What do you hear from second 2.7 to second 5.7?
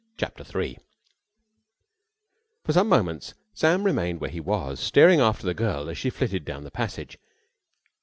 some moments Sam remained where he was staring after the